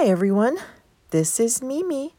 [0.00, 0.58] Hi, everyone.
[1.10, 2.14] This is Mimi.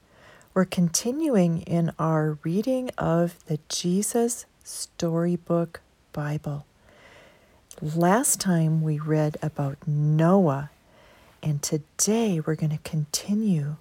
[0.53, 5.79] We're continuing in our reading of the Jesus Storybook
[6.11, 6.65] Bible.
[7.81, 10.71] Last time we read about Noah,
[11.41, 13.77] and today we're going to continue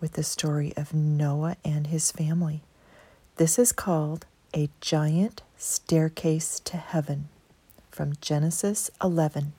[0.00, 2.62] with the story of Noah and his family.
[3.34, 7.28] This is called A Giant Staircase to Heaven
[7.90, 9.54] from Genesis 11.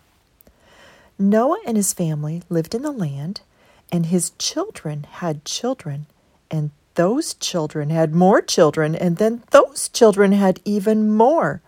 [1.19, 3.41] Noah and his family lived in the land,
[3.91, 6.07] and his children had children,
[6.49, 11.61] and those children had more children, and then those children had even more.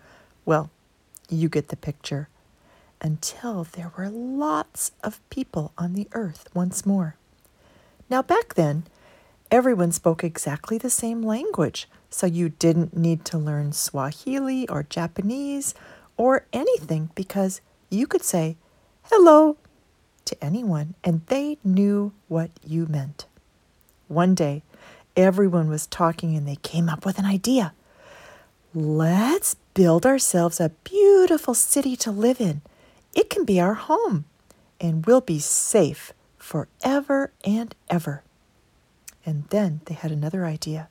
[0.45, 0.70] Well,
[1.30, 2.30] you get the picture.
[3.02, 7.16] Until there were lots of people on the earth once more.
[8.09, 8.84] Now, back then,
[9.52, 15.76] everyone spoke exactly the same language, so you didn't need to learn Swahili or Japanese
[16.15, 18.55] or anything because you could say,
[19.04, 19.57] hello
[20.27, 23.26] to anyone, and they knew what you meant.
[24.07, 24.63] One day,
[25.15, 27.74] everyone was talking and they came up with an idea.
[28.74, 32.62] Let's build ourselves a beautiful city to live in.
[33.13, 34.26] It can be our home,
[34.79, 38.24] and we'll be safe forever and ever.
[39.26, 40.90] And then they had another idea.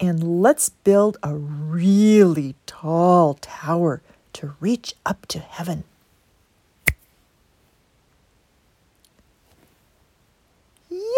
[0.00, 4.02] And let's build a really tall tower
[4.34, 5.84] to reach up to heaven.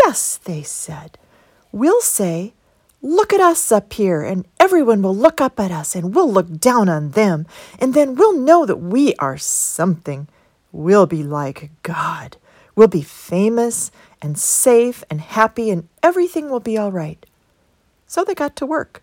[0.06, 1.16] Yes, they said.
[1.72, 2.52] We'll say,
[3.00, 6.58] Look at us up here, and everyone will look up at us, and we'll look
[6.58, 7.46] down on them,
[7.78, 10.28] and then we'll know that we are something.
[10.72, 12.36] We'll be like God.
[12.76, 17.24] We'll be famous and safe and happy, and everything will be all right.
[18.06, 19.02] So they got to work.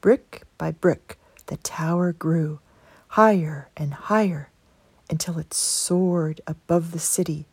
[0.00, 2.60] Brick by brick, the tower grew
[3.08, 4.50] higher and higher
[5.10, 7.46] until it soared above the city,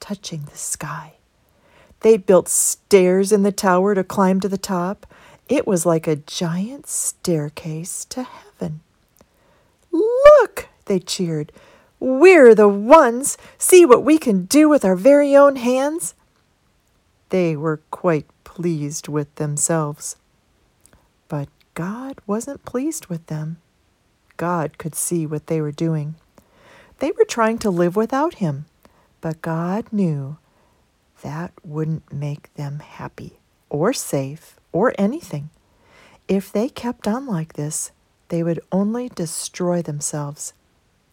[0.00, 1.17] touching the sky.
[2.00, 5.06] They built stairs in the tower to climb to the top.
[5.48, 8.80] It was like a giant staircase to heaven.
[9.90, 11.52] Look, they cheered.
[12.00, 13.36] We're the ones.
[13.56, 16.14] See what we can do with our very own hands.
[17.30, 20.16] They were quite pleased with themselves.
[21.28, 23.58] But God wasn't pleased with them.
[24.36, 26.14] God could see what they were doing.
[27.00, 28.66] They were trying to live without Him,
[29.20, 30.38] but God knew
[31.22, 35.50] that wouldn't make them happy or safe or anything.
[36.26, 37.90] If they kept on like this,
[38.28, 40.52] they would only destroy themselves.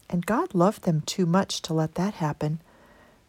[0.10, 2.60] And God loved them too much to let that happen,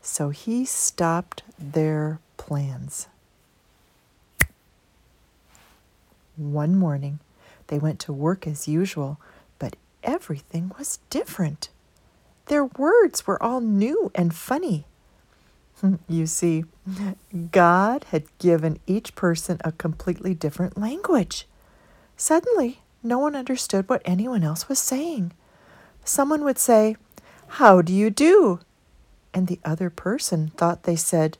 [0.02, 3.08] so He stopped their plans.
[6.36, 7.20] One morning,
[7.68, 9.18] they went to work as usual,
[9.58, 11.70] but everything was different.
[12.46, 14.84] Their words were all new and funny.
[16.08, 16.64] You see,
[17.50, 21.46] God had given each person a completely different language.
[22.16, 25.32] Suddenly, no one understood what anyone else was saying.
[26.04, 26.96] Someone would say,
[27.60, 28.60] How do you do?
[29.34, 31.36] And the other person thought they said,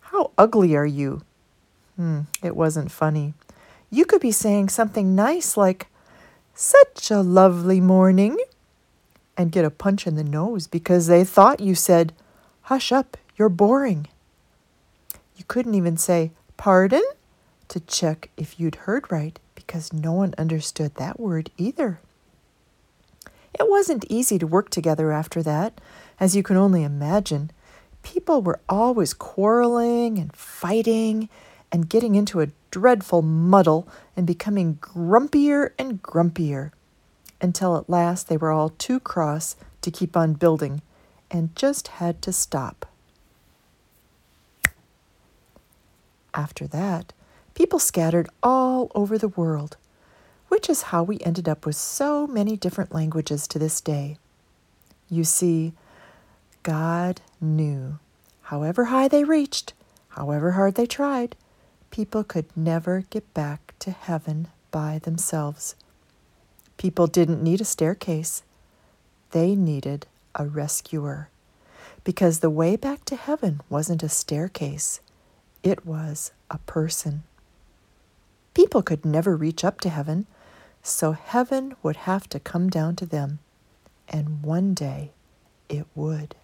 [0.00, 1.22] How ugly are you?
[1.96, 3.34] Hmm, it wasn't funny.
[3.90, 5.88] You could be saying something nice like,
[6.54, 8.38] Such a lovely morning,
[9.36, 12.12] and get a punch in the nose because they thought you said,
[12.62, 14.08] Hush up, you're boring.
[15.36, 17.04] You couldn't even say, Pardon?
[17.68, 22.00] to check if you'd heard right because no one understood that word either.
[23.58, 25.80] It wasn't easy to work together after that,
[26.20, 27.50] as you can only imagine.
[28.02, 31.28] People were always quarreling and fighting
[31.72, 36.70] and getting into a dreadful muddle and becoming grumpier and grumpier
[37.40, 40.82] until at last they were all too cross to keep on building
[41.30, 42.86] and just had to stop.
[46.36, 47.14] After that,
[47.54, 49.78] people scattered all over the world,
[50.48, 54.18] which is how we ended up with so many different languages to this day.
[55.08, 55.72] You see,
[56.62, 57.98] God knew,
[58.42, 59.72] however high they reached,
[60.10, 61.36] however hard they tried,
[61.90, 65.74] people could never get back to heaven by themselves.
[66.76, 68.42] People didn't need a staircase,
[69.30, 71.30] they needed a rescuer.
[72.04, 75.00] Because the way back to heaven wasn't a staircase,
[75.66, 77.24] it was a person.
[78.54, 80.26] People could never reach up to heaven,
[80.80, 83.40] so heaven would have to come down to them.
[84.08, 85.10] And one day
[85.68, 86.36] it would.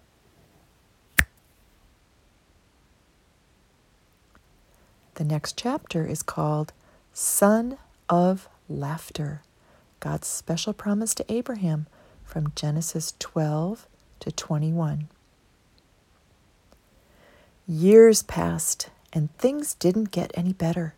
[5.15, 6.73] The next chapter is called
[7.13, 7.77] Son
[8.09, 9.41] of Laughter
[10.01, 11.87] God's special promise to Abraham
[12.25, 13.87] from Genesis 12
[14.19, 15.07] to 21.
[17.65, 20.95] Years passed, and things didn't get any better.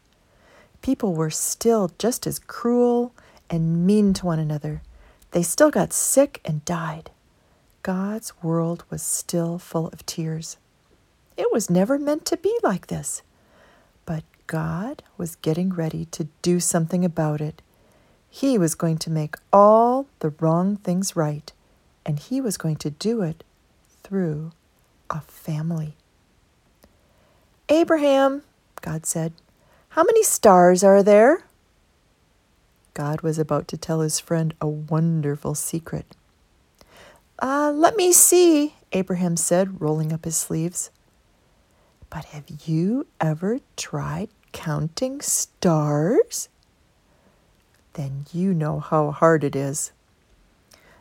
[0.81, 3.13] People were still just as cruel
[3.49, 4.81] and mean to one another.
[5.31, 7.11] They still got sick and died.
[7.83, 10.57] God's world was still full of tears.
[11.37, 13.21] It was never meant to be like this.
[14.05, 17.61] But God was getting ready to do something about it.
[18.29, 21.51] He was going to make all the wrong things right,
[22.05, 23.43] and He was going to do it
[24.03, 24.51] through
[25.09, 25.95] a family.
[27.69, 28.43] Abraham,
[28.81, 29.33] God said,
[29.89, 31.45] how many stars are there?
[32.93, 36.15] God was about to tell his friend a wonderful secret.
[37.41, 40.91] Uh, let me see, Abraham said, rolling up his sleeves.
[42.09, 46.49] But have you ever tried counting stars?
[47.93, 49.91] Then you know how hard it is.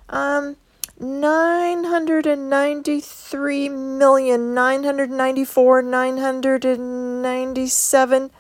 [0.08, 0.56] Um,
[1.04, 8.30] 993 million, 994, 997.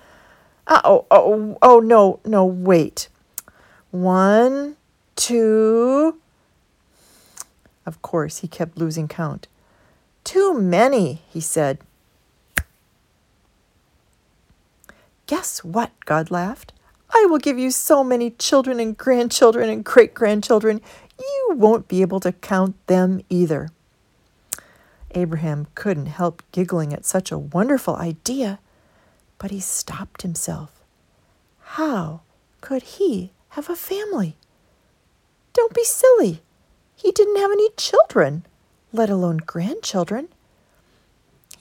[0.66, 3.08] Uh, oh, oh, oh, no, no, wait.
[3.90, 4.76] One,
[5.14, 6.18] two.
[7.84, 9.46] Of course, he kept losing count.
[10.24, 11.80] Too many, he said.
[15.26, 15.90] Guess what?
[16.06, 16.72] God laughed.
[17.14, 20.80] I will give you so many children and grandchildren and great grandchildren,
[21.18, 23.68] you won't be able to count them either.
[25.12, 28.58] Abraham couldn't help giggling at such a wonderful idea,
[29.38, 30.82] but he stopped himself.
[31.60, 32.22] How
[32.60, 34.36] could he have a family?
[35.52, 36.42] Don't be silly.
[36.96, 38.44] He didn't have any children,
[38.92, 40.28] let alone grandchildren.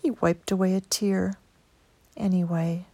[0.01, 1.35] He wiped away a tear.
[2.17, 2.85] Anyway,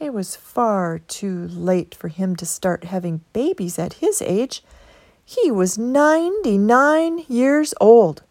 [0.00, 4.64] it was far too late for him to start having babies at his age.
[5.24, 8.22] He was 99 years old.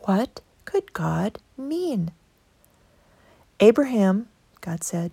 [0.00, 2.12] What could God mean?
[3.58, 4.28] Abraham,
[4.60, 5.12] God said,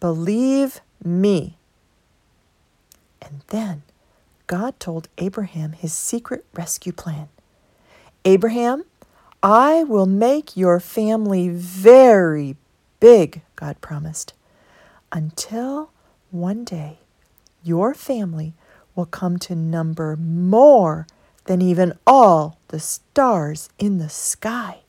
[0.00, 1.58] believe me.
[3.20, 3.82] And then
[4.46, 7.28] God told Abraham his secret rescue plan.
[8.24, 8.84] Abraham,
[9.42, 12.56] I will make your family very
[13.00, 14.34] big, God promised,
[15.10, 15.90] until
[16.30, 16.98] one day
[17.64, 18.54] your family
[18.94, 21.08] will come to number more
[21.46, 24.82] than even all the stars in the sky.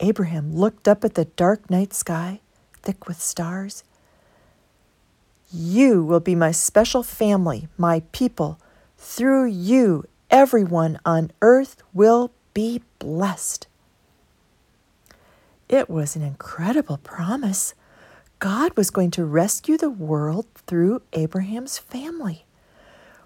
[0.00, 2.40] Abraham looked up at the dark night sky,
[2.82, 3.84] thick with stars.
[5.50, 8.60] You will be my special family, my people.
[8.98, 13.66] Through you, everyone on earth will be blessed.
[15.72, 17.72] It was an incredible promise.
[18.40, 22.44] God was going to rescue the world through Abraham's family.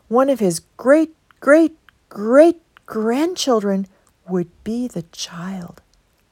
[0.07, 1.77] One of his great, great,
[2.09, 3.89] great grandchildren
[4.29, 5.83] would be the child,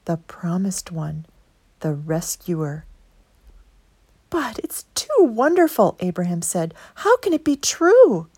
[0.05, 1.25] the promised one,
[1.81, 2.85] the rescuer.
[4.29, 6.73] But it's too wonderful, Abraham said.
[6.95, 8.29] How can it be true?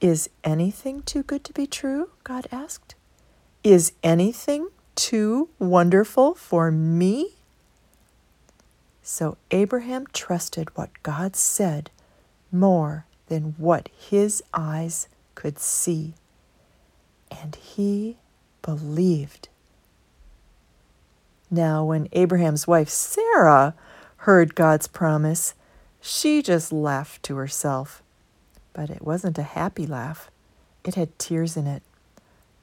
[0.00, 2.10] Is anything too good to be true?
[2.22, 2.94] God asked.
[3.64, 7.34] Is anything too wonderful for me?
[9.02, 11.90] So Abraham trusted what God said
[12.50, 16.14] more than what his eyes could see.
[17.30, 18.16] And he
[18.62, 19.48] believed.
[21.50, 23.74] Now, when Abraham's wife Sarah
[24.18, 25.54] heard God's promise,
[26.00, 28.02] she just laughed to herself.
[28.72, 30.30] But it wasn't a happy laugh,
[30.84, 31.82] it had tears in it.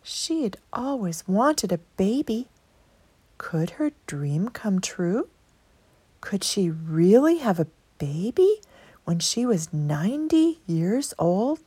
[0.03, 2.47] She had always wanted a baby.
[3.37, 5.29] Could her dream come true?
[6.19, 7.67] Could she really have a
[7.97, 8.59] baby
[9.05, 11.59] when she was 90 years old?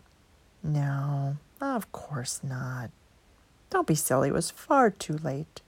[0.62, 2.90] No, of course not.
[3.70, 5.62] Don't be silly, it was far too late.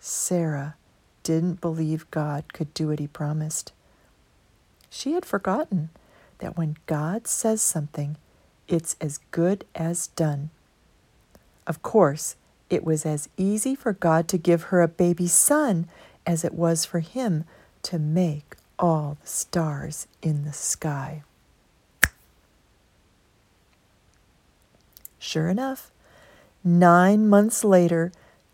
[0.00, 0.74] Sarah
[1.22, 3.72] didn't believe God could do what he promised.
[4.90, 5.90] She had forgotten
[6.38, 8.16] that when God says something,
[8.66, 10.50] it's as good as done.
[11.68, 12.34] Of course,
[12.70, 15.86] it was as easy for God to give her a baby son
[16.26, 17.44] as it was for him
[17.82, 21.22] to make all the stars in the sky.
[25.18, 25.90] Sure enough,
[26.64, 28.12] nine months later,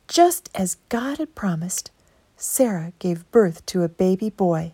[0.09, 1.92] just as God had promised,
[2.37, 4.73] Sarah gave birth to a baby boy.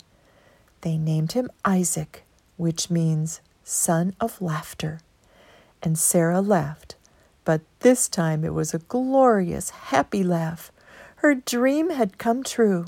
[0.81, 2.25] They named him Isaac,
[2.57, 5.01] which means son of laughter.
[5.83, 6.95] And Sarah laughed
[7.45, 10.71] but this time it was a glorious, happy laugh.
[11.17, 12.87] Her dream had come true.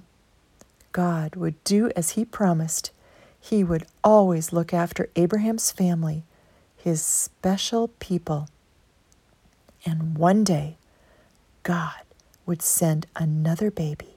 [0.92, 2.90] God would do as he promised.
[3.40, 6.24] He would always look after Abraham's family,
[6.76, 8.48] his special people.
[9.84, 10.76] And one day,
[11.62, 12.02] God
[12.46, 14.16] would send another baby,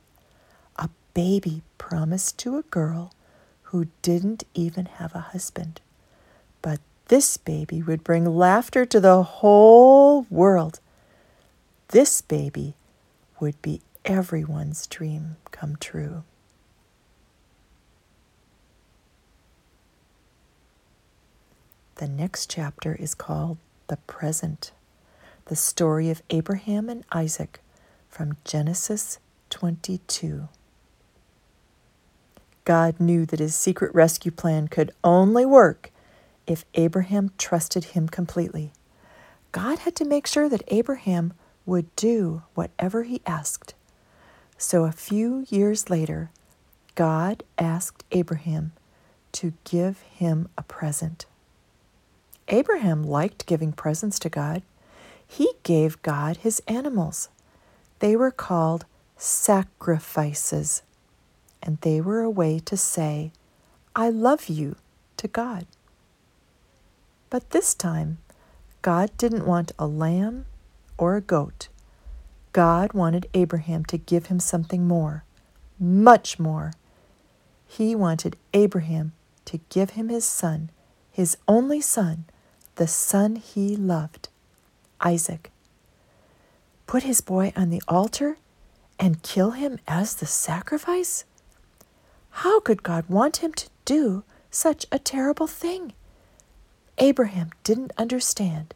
[0.75, 3.13] a baby promised to a girl
[3.63, 5.81] who didn't even have a husband.
[7.07, 10.79] This baby would bring laughter to the whole world.
[11.89, 12.73] This baby
[13.39, 16.23] would be everyone's dream come true.
[21.95, 23.57] The next chapter is called
[23.87, 24.71] The Present,
[25.45, 27.61] the story of Abraham and Isaac
[28.09, 29.19] from Genesis
[29.51, 30.49] 22.
[32.65, 35.91] God knew that his secret rescue plan could only work
[36.47, 38.71] if Abraham trusted him completely.
[39.51, 41.33] God had to make sure that Abraham
[41.65, 43.73] would do whatever he asked.
[44.57, 46.31] So a few years later,
[46.95, 48.71] God asked Abraham
[49.33, 51.25] to give him a present.
[52.47, 54.61] Abraham liked giving presents to God.
[55.27, 57.29] He gave God his animals.
[57.99, 58.85] They were called
[59.17, 60.83] sacrifices,
[61.61, 63.31] and they were a way to say,
[63.95, 64.75] I love you
[65.17, 65.65] to God.
[67.29, 68.19] But this time,
[68.81, 70.45] God didn't want a lamb
[70.97, 71.69] or a goat.
[72.51, 75.23] God wanted Abraham to give him something more,
[75.79, 76.73] much more.
[77.67, 79.13] He wanted Abraham
[79.45, 80.69] to give him his son,
[81.11, 82.25] his only son,
[82.75, 84.29] the son he loved,
[85.01, 85.51] Isaac.
[86.87, 88.37] Put his boy on the altar
[88.99, 91.25] and kill him as the sacrifice?
[92.29, 95.93] How could God want him to do such a terrible thing?
[96.97, 98.73] Abraham didn't understand,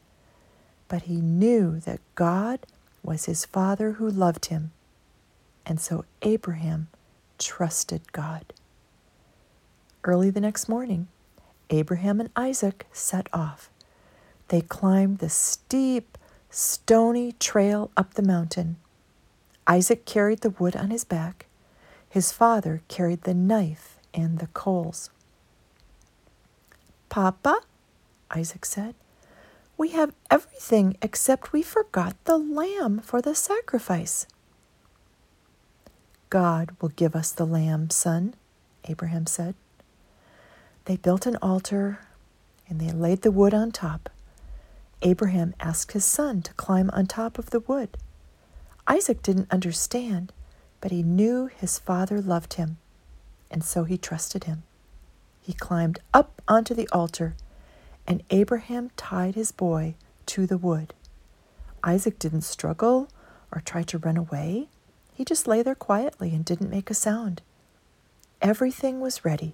[0.88, 2.66] but he knew that God
[3.02, 4.72] was his father who loved him,
[5.66, 6.88] and so Abraham
[7.38, 8.54] trusted God.
[10.04, 11.08] Early the next morning,
[11.70, 13.70] Abraham and Isaac set off.
[14.50, 16.18] They climbed the steep,
[16.50, 18.78] stony trail up the mountain.
[19.68, 21.46] Isaac carried the wood on his back.
[22.10, 25.12] His father carried the knife and the coals.
[27.10, 27.62] Papa,
[28.32, 28.96] Isaac said,
[29.78, 34.28] we have everything except we forgot the lamb for the sacrifice.
[36.30, 38.34] God will give us the lamb, son,
[38.86, 39.56] Abraham said.
[40.86, 42.00] They built an altar
[42.68, 44.10] and they laid the wood on top.
[45.02, 47.98] Abraham asked his son to climb on top of the wood.
[48.86, 50.34] Isaac didn't understand,
[50.82, 52.78] but he knew his father loved him,
[53.50, 54.64] and so he trusted him.
[55.42, 57.36] He climbed up onto the altar,
[58.10, 59.94] and Abraham tied his boy
[60.26, 60.96] to the wood.
[61.84, 63.08] Isaac didn't struggle
[63.54, 64.68] or try to run away.
[65.14, 67.44] He just lay there quietly and didn't make a sound.
[68.42, 69.54] Everything was ready.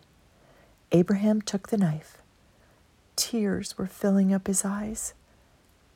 [0.94, 2.20] Abraham took the knife.
[3.18, 5.14] Tears were filling up his eyes.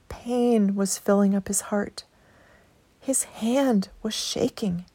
[0.09, 2.03] Pain was filling up his heart.
[2.99, 4.85] His hand was shaking.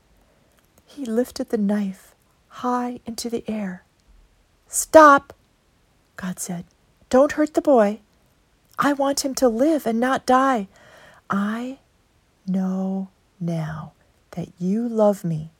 [0.84, 2.14] He lifted the knife
[2.48, 3.84] high into the air.
[4.68, 5.32] Stop,
[6.16, 6.64] God said.
[7.14, 8.00] Don't hurt the boy.
[8.76, 10.66] I want him to live and not die.
[11.30, 11.78] I
[12.44, 13.06] know
[13.38, 13.92] now
[14.32, 15.52] that you love me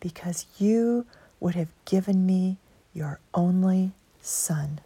[0.00, 1.06] because you
[1.40, 2.58] would have given me
[2.92, 4.80] your only son.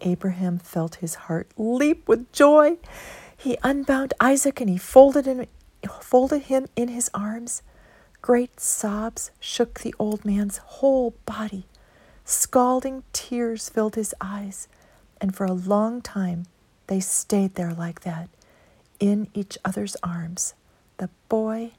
[0.00, 2.76] Abraham felt his heart leap with joy.
[3.36, 5.46] He unbound Isaac and he folded him,
[6.00, 7.62] folded him in his arms.
[8.22, 11.66] Great sobs shook the old man's whole body.
[12.24, 14.66] Scalding tears filled his eyes,
[15.20, 16.46] and for a long time
[16.86, 18.28] they stayed there like that,
[18.98, 20.54] in each other's arms,
[20.96, 21.72] the boy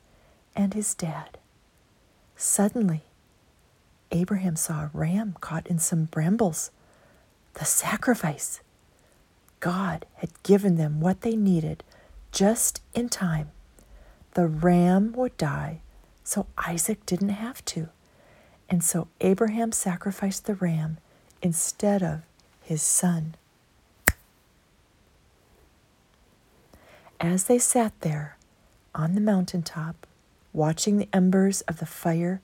[0.56, 1.38] and his dad.
[2.36, 3.04] Suddenly,
[4.12, 6.72] Abraham saw a ram caught in some brambles
[7.56, 8.62] the sacrifice.
[9.60, 11.84] God had given them what they needed
[12.32, 13.50] just in time.
[14.34, 15.82] The ram would die,
[16.24, 17.90] so Isaac didn't have to.
[18.70, 20.98] And so Abraham sacrificed the ram
[21.42, 22.22] instead of
[22.62, 23.36] his son.
[27.20, 28.38] As they sat there
[28.94, 30.08] on the mountaintop,
[30.54, 32.42] watching the embers of the fire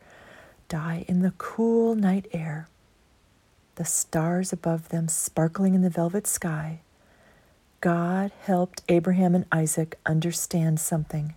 [0.69, 2.67] die in the cool night air,
[3.75, 6.81] the stars above them sparkling in the velvet sky,
[7.79, 11.33] God helped Abraham and Isaac understand something.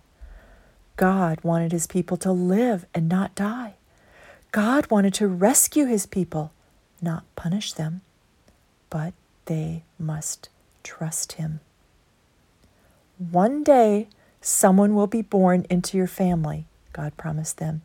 [0.95, 3.74] God wanted his people to live and not die.
[4.55, 6.53] God wanted to rescue his people,
[7.01, 7.99] not punish them.
[8.89, 9.13] But
[9.47, 10.47] they must
[10.81, 11.59] trust him.
[13.17, 14.07] One day,
[14.39, 17.81] someone will be born into your family, God promised them,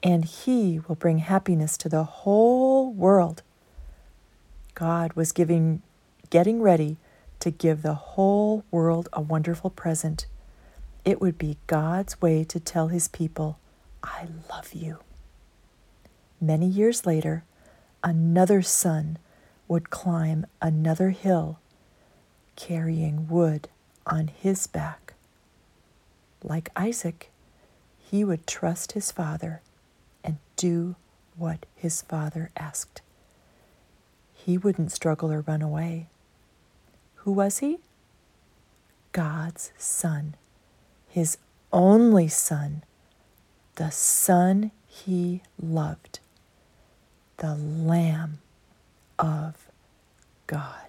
[0.00, 3.42] and he will bring happiness to the whole world.
[4.76, 5.82] God was giving,
[6.30, 6.98] getting ready
[7.40, 10.26] to give the whole world a wonderful present.
[11.04, 13.58] It would be God's way to tell his people,
[14.04, 15.00] I love you.
[16.40, 17.44] Many years later,
[18.04, 19.18] another son
[19.68, 21.58] would climb another hill
[22.56, 23.68] carrying wood
[24.06, 25.14] on his back.
[26.42, 27.30] Like Isaac,
[27.98, 29.60] he would trust his father
[30.22, 30.96] and do
[31.36, 33.02] what his father asked.
[34.34, 36.06] He wouldn't struggle or run away.
[37.16, 37.78] Who was he?
[39.12, 40.34] God's Son,
[41.08, 41.38] his
[41.72, 42.82] only Son,
[43.76, 46.20] the Son he loved,
[47.38, 48.38] the Lamb
[49.18, 49.68] of
[50.46, 50.85] God.